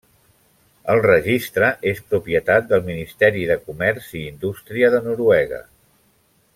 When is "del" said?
2.73-2.81